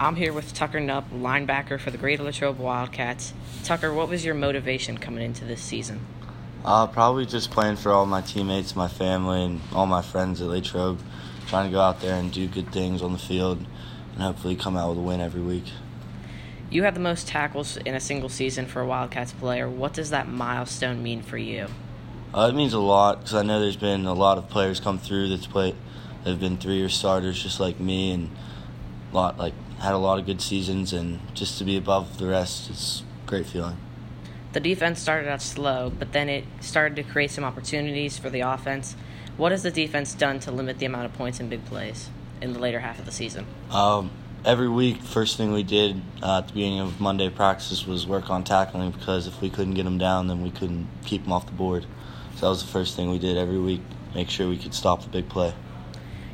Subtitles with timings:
[0.00, 3.32] I'm here with Tucker Nupp, linebacker for the Greater Latrobe Wildcats.
[3.62, 6.04] Tucker, what was your motivation coming into this season?
[6.64, 10.48] Uh, probably just playing for all my teammates, my family, and all my friends at
[10.48, 10.98] Latrobe.
[11.46, 13.64] Trying to go out there and do good things on the field
[14.14, 15.66] and hopefully come out with a win every week.
[16.70, 19.70] You had the most tackles in a single season for a Wildcats player.
[19.70, 21.68] What does that milestone mean for you?
[22.34, 24.98] Uh, it means a lot because I know there's been a lot of players come
[24.98, 25.76] through that's played,
[26.24, 28.30] that have been three-year starters just like me, and
[29.14, 32.70] lot like had a lot of good seasons, and just to be above the rest,
[32.70, 33.76] it's a great feeling.
[34.52, 38.40] The defense started out slow, but then it started to create some opportunities for the
[38.40, 38.94] offense.
[39.36, 42.08] What has the defense done to limit the amount of points in big plays
[42.40, 43.46] in the later half of the season?
[43.70, 44.12] Um,
[44.44, 48.30] every week, first thing we did uh, at the beginning of Monday practice was work
[48.30, 51.46] on tackling because if we couldn't get them down, then we couldn't keep them off
[51.46, 51.84] the board.
[52.36, 53.80] So that was the first thing we did every week,
[54.14, 55.52] make sure we could stop the big play.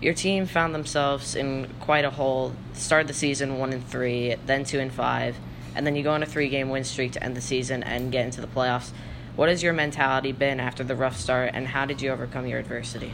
[0.00, 2.54] Your team found themselves in quite a hole.
[2.72, 5.36] Started the season one and three, then two and five,
[5.74, 8.24] and then you go on a three-game win streak to end the season and get
[8.24, 8.90] into the playoffs.
[9.34, 12.60] What has your mentality been after the rough start, and how did you overcome your
[12.60, 13.12] adversity?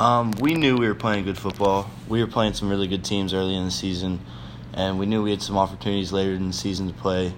[0.00, 1.88] Um, we knew we were playing good football.
[2.08, 4.20] We were playing some really good teams early in the season,
[4.74, 7.34] and we knew we had some opportunities later in the season to play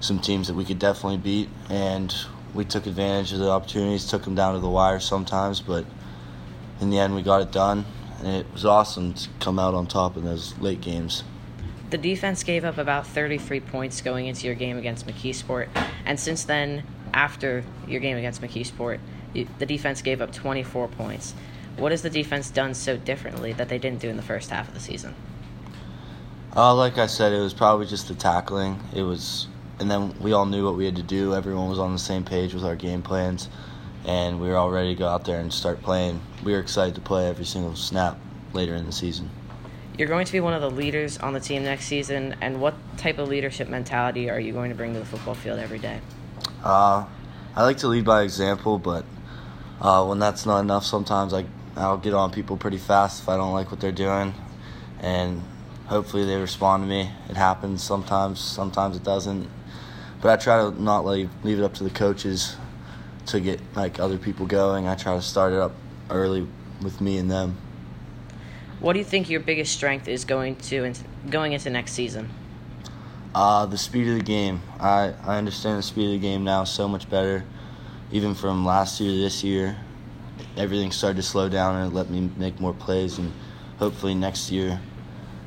[0.00, 1.48] some teams that we could definitely beat.
[1.70, 2.14] And
[2.52, 5.86] we took advantage of the opportunities, took them down to the wire sometimes, but
[6.80, 7.86] in the end, we got it done
[8.22, 11.24] and it was awesome to come out on top in those late games.
[11.90, 15.68] The defense gave up about 33 points going into your game against McKeesport,
[16.06, 18.98] and since then, after your game against McKeesport,
[19.34, 21.34] the defense gave up 24 points.
[21.76, 24.68] What has the defense done so differently that they didn't do in the first half
[24.68, 25.14] of the season?
[26.54, 28.78] Uh, like I said, it was probably just the tackling.
[28.94, 29.48] It was,
[29.78, 31.34] and then we all knew what we had to do.
[31.34, 33.48] Everyone was on the same page with our game plans
[34.04, 36.20] and we were all ready to go out there and start playing.
[36.44, 38.18] We were excited to play every single snap
[38.52, 39.30] later in the season.
[39.98, 42.74] You're going to be one of the leaders on the team next season, and what
[42.96, 46.00] type of leadership mentality are you going to bring to the football field every day?
[46.64, 47.04] Uh,
[47.54, 49.04] I like to lead by example, but
[49.80, 51.44] uh, when that's not enough, sometimes I
[51.76, 54.34] I'll get on people pretty fast if I don't like what they're doing,
[55.00, 55.42] and
[55.86, 57.10] hopefully they respond to me.
[57.30, 59.48] It happens sometimes, sometimes it doesn't,
[60.20, 62.56] but I try to not leave leave it up to the coaches
[63.26, 64.88] to get like other people going.
[64.88, 65.72] I try to start it up
[66.10, 66.46] early
[66.82, 67.56] with me and them.
[68.80, 70.92] What do you think your biggest strength is going to
[71.30, 72.28] going into next season?
[73.34, 74.60] Uh, the speed of the game.
[74.80, 77.44] I, I understand the speed of the game now so much better.
[78.10, 79.78] Even from last year to this year,
[80.56, 83.18] everything started to slow down and it let me make more plays.
[83.18, 83.32] And
[83.78, 84.80] hopefully next year,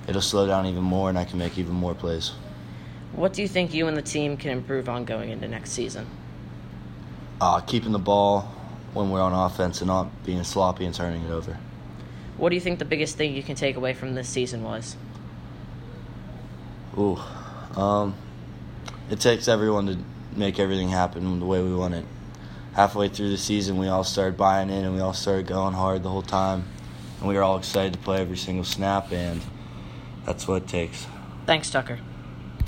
[0.07, 2.31] it'll slow down even more and I can make even more plays.
[3.11, 6.07] What do you think you and the team can improve on going into next season?
[7.41, 8.41] Uh, keeping the ball
[8.93, 11.57] when we're on offense and not being sloppy and turning it over.
[12.37, 14.95] What do you think the biggest thing you can take away from this season was?
[16.97, 17.17] Ooh,
[17.75, 18.15] um,
[19.09, 19.97] it takes everyone to
[20.35, 22.05] make everything happen the way we want it.
[22.73, 26.03] Halfway through the season, we all started buying in and we all started going hard
[26.03, 26.65] the whole time,
[27.19, 29.41] and we were all excited to play every single snap, and
[30.25, 31.07] that's what it takes.
[31.45, 31.99] Thanks, Tucker.